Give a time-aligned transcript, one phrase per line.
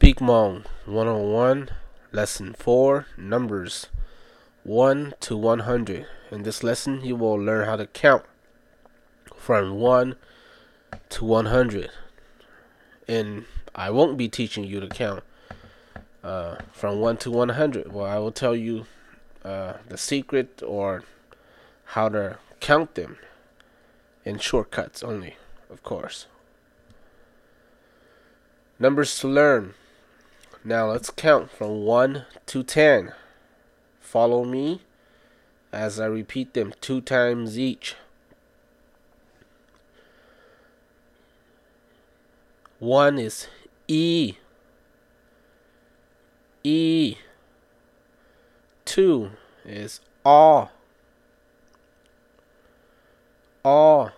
[0.00, 1.70] Speak Hmong 101,
[2.12, 3.88] Lesson 4, Numbers
[4.62, 6.06] 1 to 100.
[6.30, 8.22] In this lesson, you will learn how to count
[9.34, 10.14] from 1
[11.08, 11.90] to 100.
[13.08, 15.24] And I won't be teaching you to count
[16.22, 17.92] uh, from 1 to 100.
[17.92, 18.86] Well, I will tell you
[19.44, 21.02] uh, the secret or
[21.86, 23.18] how to count them
[24.24, 25.34] in shortcuts only,
[25.68, 26.26] of course.
[28.78, 29.74] Numbers to learn.
[30.68, 33.14] Now let's count from 1 to 10.
[34.02, 34.82] Follow me
[35.72, 37.96] as I repeat them two times each.
[42.78, 43.46] One is
[43.86, 44.34] E.
[46.62, 47.16] E.
[48.84, 49.30] Two
[49.64, 50.68] is A.
[53.64, 54.12] A.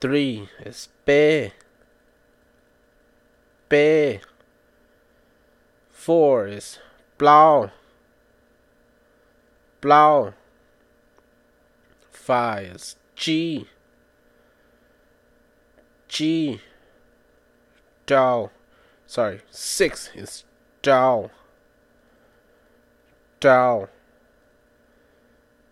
[0.00, 1.50] Three is B.
[3.68, 4.20] B.
[6.02, 6.80] Four is
[7.16, 7.70] blau.
[9.80, 10.34] Blau.
[12.10, 13.68] Five is G.
[16.08, 16.60] G.
[18.04, 18.50] Dow.
[19.06, 20.42] Sorry, six is
[20.82, 21.30] Dow.
[23.38, 23.88] Dow.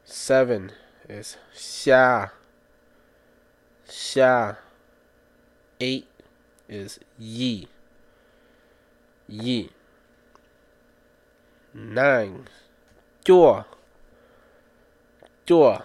[0.04, 0.70] Seven
[1.08, 2.30] is Xia.
[3.88, 4.58] Xia.
[5.80, 6.06] Eight
[6.68, 7.66] is Yi.
[9.26, 9.70] Yi.
[11.72, 12.48] Nine.
[13.24, 13.64] Jua.
[15.46, 15.82] Jua.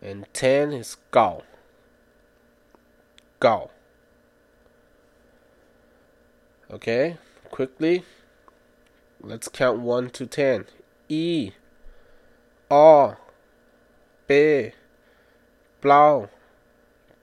[0.00, 1.42] And ten is Gao.
[3.38, 3.70] Gao.
[6.70, 7.18] Okay,
[7.50, 8.04] quickly.
[9.20, 10.64] Let's count 1 to 10.
[11.08, 11.52] E.
[12.70, 13.16] A.
[14.26, 14.72] B.
[15.82, 16.30] Blau.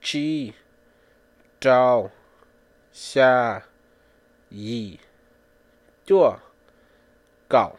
[0.02, 0.54] G.
[1.60, 2.12] Zhao.
[2.94, 3.64] Xia.
[4.52, 5.00] Yi.
[6.08, 6.42] Dua.
[7.50, 7.78] Gao.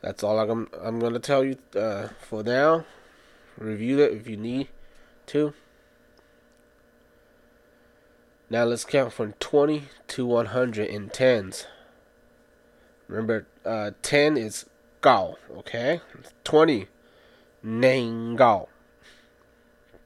[0.00, 2.84] That's all I'm, I'm to tell you uh, for now.
[3.58, 4.68] Review it if you need
[5.26, 5.52] to.
[8.48, 11.66] Now let's count from 20 to 100 in tens.
[13.08, 14.66] Remember, uh, 10 is
[15.00, 16.00] gao, okay?
[16.44, 16.86] 20,
[17.64, 18.68] neng gao.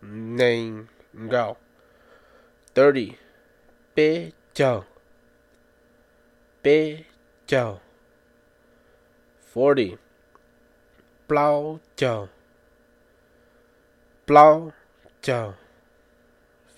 [0.01, 0.89] Neng
[1.29, 1.59] gao.
[2.75, 3.19] 30,
[3.95, 4.85] bei jiao.
[6.63, 7.81] Jiao.
[9.55, 9.97] 40,
[11.27, 12.29] blau jiao.
[14.27, 14.73] Blau
[15.23, 15.55] jiao.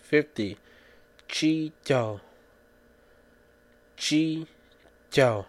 [0.08, 0.56] 50,
[1.28, 2.20] chi jiao.
[3.96, 4.46] Chi
[5.10, 5.46] jiao.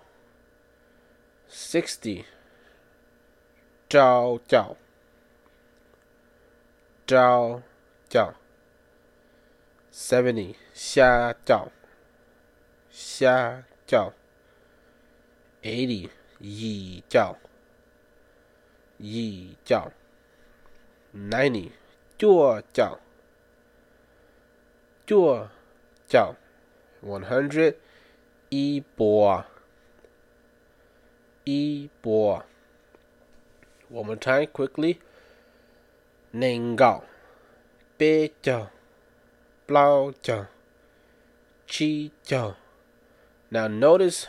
[1.47, 2.25] 60,
[3.89, 4.75] zhao jiao.
[7.07, 7.61] Zhao
[8.09, 8.33] jiao.
[9.91, 11.71] 70, xia jiao.
[12.91, 14.13] Xia jiao.
[15.63, 16.09] 80,
[16.41, 17.37] yi jiao.
[18.99, 19.91] Yi jiao.
[21.15, 21.71] 90,
[22.19, 22.99] jiao jiao.
[25.07, 25.49] Jiao
[26.09, 26.35] jiao.
[27.03, 27.73] 100,
[28.51, 29.43] yi bo.
[31.45, 32.43] Yi bo.
[33.89, 34.99] One more time, quickly.
[36.33, 37.03] Neng gao.
[37.97, 38.67] Bei jiao.
[39.67, 40.47] Blau jiao.
[41.67, 42.55] Chi jiao.
[43.51, 44.27] Now notice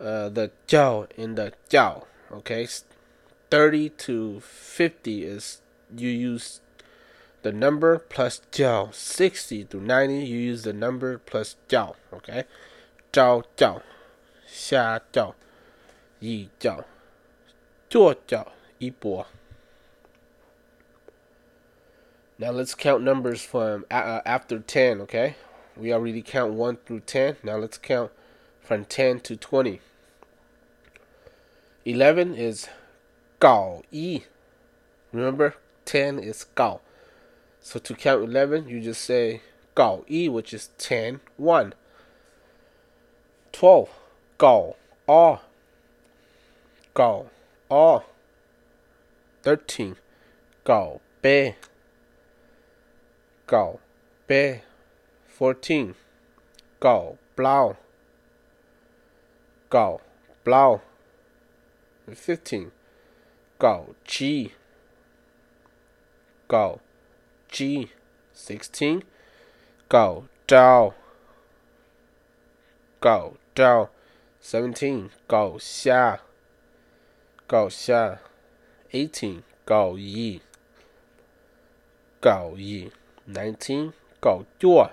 [0.00, 2.04] uh, the jiao in the jiao.
[2.30, 2.66] Okay,
[3.50, 5.60] 30 to 50 is
[5.96, 6.60] you use
[7.42, 8.92] the number plus jiao.
[8.94, 11.94] 60 to 90 you use the number plus jiao.
[12.12, 12.44] Okay,
[13.12, 13.82] zhao jiao,
[14.46, 15.34] xia jiao,
[16.20, 16.84] yi jiao,
[17.90, 19.26] jiao jiao, yi bo.
[22.40, 25.34] Now let's count numbers from uh, after 10, okay?
[25.76, 27.38] We already count 1 through 10.
[27.42, 28.12] Now let's count
[28.62, 29.80] from 10 to 20.
[31.88, 32.68] 11 is
[33.40, 34.24] Gao Yi.
[35.10, 35.54] Remember,
[35.86, 36.82] 10 is Gao.
[37.62, 39.40] So to count 11, you just say
[39.74, 41.72] Gao Yi, which is 10, 1.
[43.52, 43.88] 12,
[44.36, 44.76] Gao
[45.08, 45.38] A.
[46.92, 47.30] Gao
[47.70, 48.00] A.
[49.42, 49.96] 13,
[50.64, 51.56] Gao Bei.
[53.46, 53.80] Gao
[54.26, 54.60] Bei.
[55.26, 55.94] 14,
[56.80, 57.78] Gao Blau.
[59.70, 60.02] Gao
[60.44, 60.82] Blau.
[62.07, 62.71] 15,
[63.59, 64.53] Gao Ji.
[66.49, 66.79] Gao
[67.49, 67.89] Ji.
[68.33, 69.03] 16,
[69.89, 70.93] Gao Zhao.
[73.01, 73.89] Gao Zhao.
[74.41, 76.19] 17, Gao Xia.
[77.47, 78.19] Gao Xia.
[78.91, 80.41] 18, Gao Yi.
[82.21, 82.91] Gao Yi.
[83.27, 83.93] 19,
[84.23, 84.89] 搞做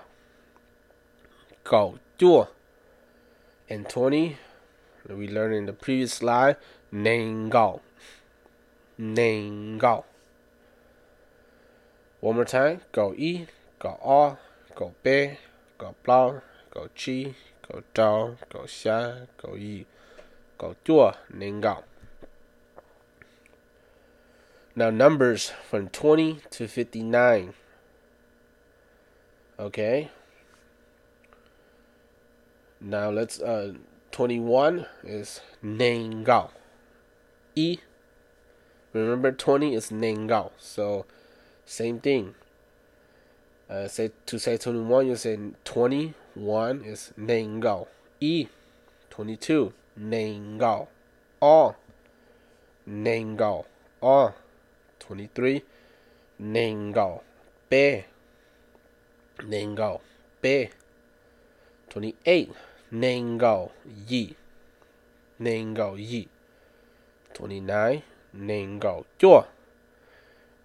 [1.63, 2.49] 搞做
[3.69, 4.35] and 20
[5.06, 6.56] that we learned in the previous slide,
[6.92, 7.80] Ningao.
[9.00, 10.04] Ningao.
[12.20, 13.46] One more time, go e,
[13.78, 14.38] go o,
[14.74, 15.38] go bei,
[15.78, 16.42] go blau,
[16.72, 17.34] go chi,
[17.68, 19.86] go dao, go xia, go yi,
[20.58, 21.82] go duo, Ningao.
[24.74, 27.54] Now numbers from 20 to 59.
[29.58, 30.10] Okay.
[32.78, 33.72] Now let's uh
[34.16, 36.48] 21 is Nengao.
[37.54, 37.76] E.
[38.94, 40.52] Remember 20 is Nengao.
[40.56, 41.04] So
[41.66, 42.34] same thing.
[43.68, 47.88] Uh, say to say 21, you say 21 is Nengao.
[48.18, 48.46] E.
[49.10, 50.86] 22 Nengao.
[51.42, 51.74] O.
[52.88, 53.66] Nengao.
[54.00, 54.34] All
[54.98, 55.62] 23
[56.40, 57.20] Nengao.
[57.68, 58.06] Be.
[59.42, 60.00] Nengao.
[60.40, 60.70] Be.
[61.90, 62.54] 28
[62.92, 63.70] Nengao
[64.08, 64.36] Yi.
[65.40, 66.28] Nengao Yi.
[67.34, 68.02] 29.
[68.36, 69.46] Nengao Jua.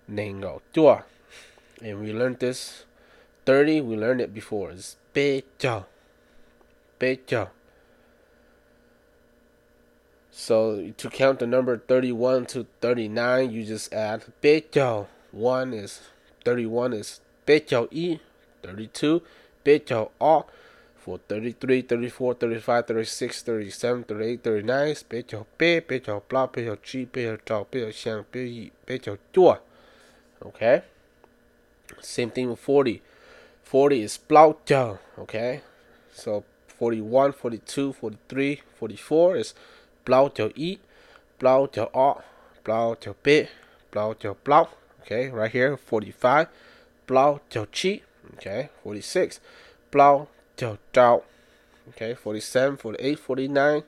[0.10, 1.04] Nengao Jua.
[1.82, 2.86] And we learned this
[3.46, 4.72] 30, we learned it before.
[4.72, 5.86] It's Bei Jiao.
[10.30, 15.08] So to count the number 31 to 39, you just add Jiao.
[15.32, 16.02] 1 is
[16.46, 18.20] 31 is Jiao Yi.
[18.62, 19.22] 32
[19.64, 20.44] Bei Jiao A
[21.05, 29.61] for 33, 34, 35, 36, 37, 38, 39, 别叫别，别叫不，别叫鸡，别叫照，别叫香，别以，别叫做。
[30.41, 30.83] Okay?
[32.01, 33.01] Same thing with 40.
[33.71, 35.61] 40 is 不叫, okay?
[36.13, 36.45] So
[36.79, 39.55] 41, 42, 43, 44 is
[40.05, 40.79] 不叫一，
[41.39, 42.23] 不叫二，
[42.63, 43.49] 不叫别，
[43.91, 44.53] 不叫不。
[45.05, 46.49] Okay, right here, 45,
[47.07, 48.03] 不叫七,
[48.37, 48.69] okay?
[48.85, 49.39] 46,
[49.91, 50.27] 不
[50.58, 51.24] Jiao Zhao.
[51.90, 53.84] Okay, 47, 48, 49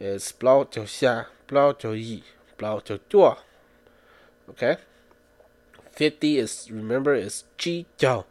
[0.00, 2.22] is Blau Jiao Xia, Blau Jiao Yi,
[2.56, 3.36] Blau Jiao Zhuo.
[4.50, 4.76] Okay,
[5.92, 8.24] 50 is, remember, is Ji Jiao.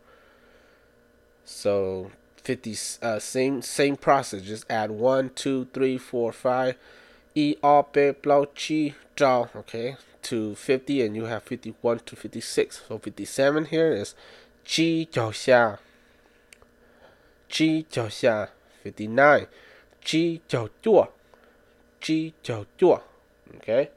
[1.45, 2.11] So
[2.43, 6.75] 50, uh, same same process, just add 1, 2, 3, 4, 5,
[7.35, 12.83] E, A, Bei, Blau, Qi, Zhao, okay, to 50, and you have 51 to 56.
[12.87, 14.15] So 57 here is
[14.65, 15.77] Ji Jiao Xia.
[17.48, 18.50] G 脚下
[18.82, 19.46] fifty nine,
[20.00, 21.12] G 脚坐
[22.00, 23.02] G 脚坐
[23.54, 23.90] okay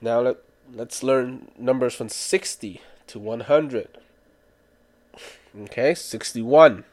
[0.00, 0.36] now let,
[0.74, 3.88] let's learn numbers from 60 to 100
[5.64, 6.84] okay 61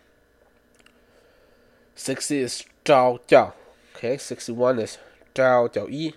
[1.96, 3.54] 60 is 招叫
[3.96, 4.98] okay 61 is
[5.34, 6.16] 招叫一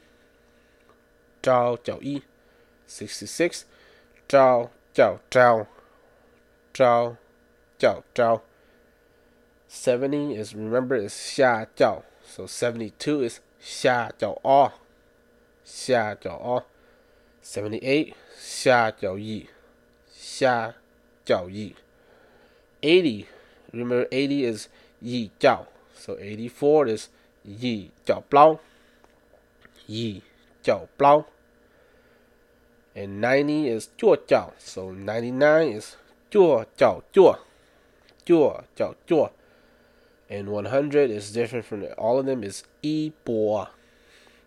[1.42, 2.22] 招叫一
[2.88, 3.62] 66
[4.28, 5.66] 招叫招
[6.73, 7.17] zhao,
[7.79, 8.41] jiao, zhao.
[9.67, 12.03] 70 is, remember, is xia jiao.
[12.23, 14.71] So 72 is xia jiao o.
[15.65, 16.63] Xia jiao o.
[17.41, 19.49] 78, xia jiao yi.
[20.15, 20.73] Xia
[21.25, 21.75] jiao yi.
[22.81, 23.27] 80,
[23.71, 24.69] remember 80 is
[25.01, 25.65] yi jiao.
[25.95, 27.09] So 84 is
[27.45, 28.59] yi jiao blao.
[29.87, 30.21] Yi
[30.63, 31.25] jiao blao.
[32.95, 34.53] And 90 is jiao jiao.
[34.57, 35.97] So 99 is
[36.33, 37.38] Chua chao chua.
[38.25, 39.29] Chua chao chua.
[40.31, 43.67] And 100 is different from all of them is e bo,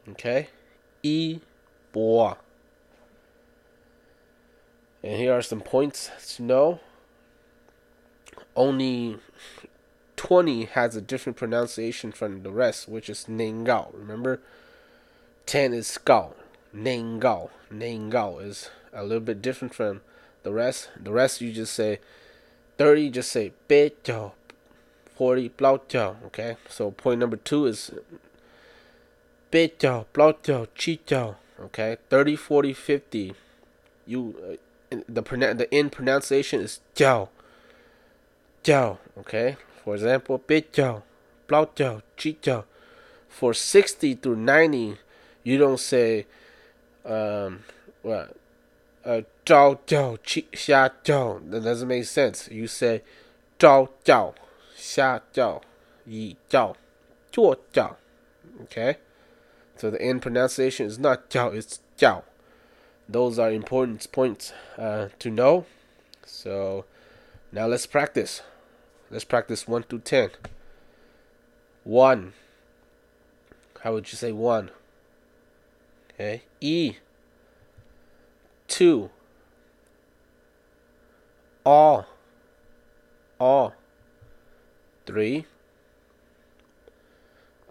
[0.08, 0.48] Okay?
[1.04, 1.38] E
[1.92, 2.36] bo.
[5.04, 6.80] And here are some points to know.
[8.56, 9.18] Only
[10.16, 13.92] 20 has a different pronunciation from the rest, which is Ningao.
[13.92, 14.40] Remember?
[15.44, 16.34] 10 is Gao.
[16.74, 17.50] Ningao.
[17.72, 20.00] Ningao is a little bit different from
[20.46, 21.98] the rest, the rest you just say
[22.78, 24.08] 30, just say 8
[25.16, 26.56] 40 plaucho, okay?
[26.68, 27.90] So point number 2 is
[29.52, 29.80] 8
[30.12, 31.96] plaucho, chicho, okay?
[32.08, 33.34] 30, 40, 50.
[34.06, 34.58] You
[34.92, 37.28] uh, the the in pronunciation is jiao.
[38.62, 39.56] Jiao, okay?
[39.82, 40.78] For example, 8
[41.48, 42.64] plaucho, chicho.
[43.28, 44.98] For 60 through 90,
[45.42, 46.26] you don't say
[47.04, 47.64] um
[48.02, 48.36] what
[49.04, 51.40] uh, zhao jiao xia jiao.
[51.50, 52.48] That doesn't make sense.
[52.50, 53.02] You say
[53.58, 54.34] zhao jiao,
[54.76, 55.62] xia jiao,
[56.06, 56.76] yi jiao,
[57.32, 57.96] zuo jiao.
[58.62, 58.96] Okay?
[59.76, 62.22] So the end pronunciation is not jiao, it's jiao.
[63.08, 65.66] Those are important points uh, to know.
[66.24, 66.84] So
[67.52, 68.42] now let's practice.
[69.10, 70.30] Let's practice 1 to 10.
[71.84, 72.32] 1.
[73.82, 74.70] How would you say 1?
[76.10, 76.42] Okay.
[76.60, 76.96] E
[78.66, 79.10] two,
[81.66, 82.06] all,
[83.40, 83.74] all.
[85.04, 85.46] Three.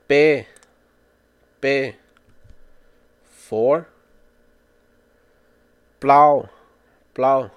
[0.08, 0.46] B,
[1.62, 1.94] B.
[3.24, 3.88] Four.
[6.02, 6.50] Blau,
[7.14, 7.50] blau.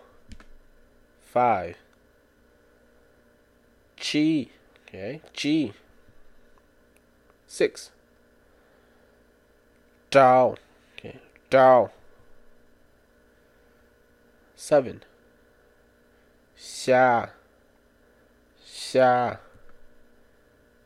[1.21, 1.77] Five.
[3.97, 4.51] G,
[4.87, 5.73] okay, G.
[7.49, 7.91] Six.
[10.11, 10.57] Down,
[10.97, 11.19] okay,
[11.51, 11.91] down.
[14.55, 15.03] Seven.
[16.59, 17.31] Xia,
[18.67, 19.39] xia.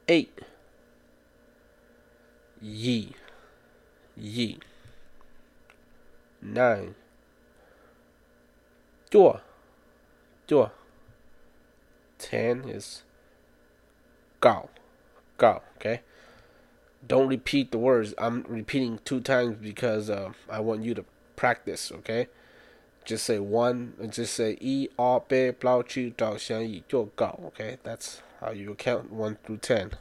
[0.07, 0.39] Eight.
[2.61, 3.15] Yi,
[4.17, 4.59] yi.
[6.43, 6.95] Nine.
[9.11, 9.41] Dua,
[10.47, 10.73] dua.
[12.19, 13.03] Ten is
[14.41, 14.69] gao,
[15.39, 15.63] gao.
[15.77, 16.01] Okay.
[17.07, 18.15] Don't repeat the words.
[18.19, 21.05] I'm repeating two times because uh, I want you to
[21.37, 21.91] practice.
[21.91, 22.29] Okay.
[23.05, 23.95] Just say one.
[24.11, 27.41] Just say yi a bei blau qu dao xiang yi jiu gao.
[27.47, 27.79] Okay.
[27.83, 29.93] That's how you count one through ten.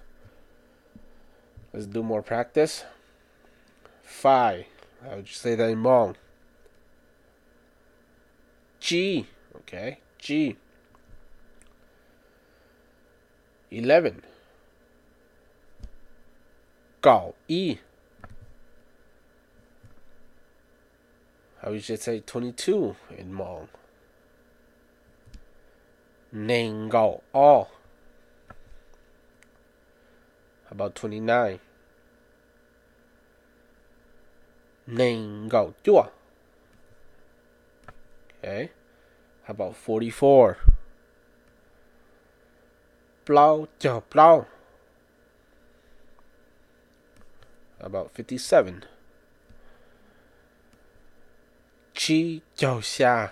[1.74, 2.84] Let's do more practice.
[4.03, 4.65] Five.
[5.03, 6.15] I would you say that in Hmong.
[8.79, 9.27] G.
[9.55, 10.00] Okay.
[10.17, 10.58] G.
[13.72, 14.24] 11.
[17.01, 17.77] Gao E.
[21.63, 23.68] Would you say 22 in Hmong?
[26.32, 27.70] Ning Gao All.
[30.72, 31.60] About 29?
[34.88, 36.10] Ning Gao Dua.
[38.39, 38.72] Okay.
[39.44, 40.58] How about 44?
[43.25, 44.48] Blau Jiao Blau.
[47.80, 48.86] About 57?
[52.01, 53.29] Qi Jiao Xia.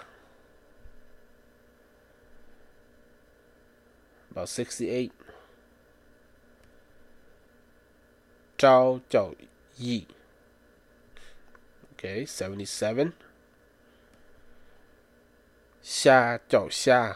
[4.30, 5.12] About 68.
[8.60, 9.34] Zhao Jiao
[9.80, 10.06] Yi.
[11.94, 13.14] Okay, 77.
[15.84, 17.16] Xia Jiao Xia.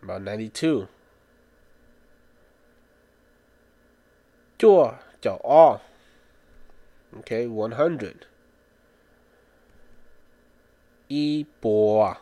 [0.00, 0.86] About 92.
[4.60, 5.89] Jiao Jiao All.
[7.18, 8.26] Okay, 100.
[11.08, 12.16] Yi Bo.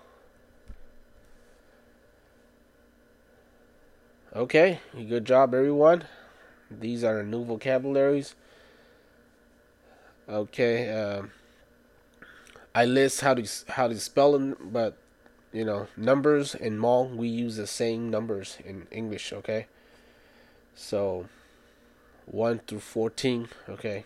[4.34, 6.04] Okay, good job, everyone.
[6.70, 8.34] These are new vocabularies.
[10.28, 11.32] Okay, um,
[12.74, 14.96] I list how to how to spell them, but
[15.52, 19.32] you know numbers in Hmong we use the same numbers in English.
[19.32, 19.66] Okay,
[20.74, 21.26] so
[22.26, 23.48] one through fourteen.
[23.68, 24.04] Okay,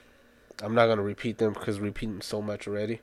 [0.60, 3.00] I'm not gonna repeat them because repeating so much already.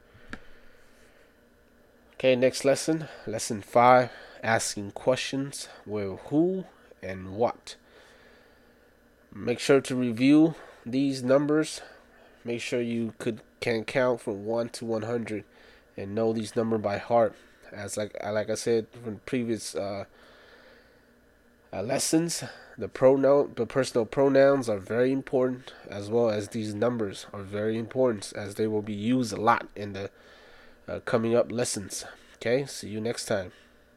[2.15, 4.11] Okay, next lesson, lesson five,
[4.43, 6.65] asking questions with who
[7.01, 7.75] and what.
[9.33, 11.81] Make sure to review these numbers.
[12.43, 15.43] Make sure you could can count from one to one hundred
[15.95, 17.35] and know these numbers by heart.
[17.71, 20.05] As like like I said from previous uh,
[21.71, 22.43] uh, lessons,
[22.77, 27.77] the pronoun the personal pronouns are very important as well as these numbers are very
[27.77, 30.09] important as they will be used a lot in the
[30.87, 32.05] uh, coming up lessons.
[32.35, 33.51] Okay, see you next time.